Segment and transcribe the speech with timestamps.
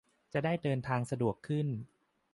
[0.33, 1.67] จะได้เดินทางสะดวกขึ้น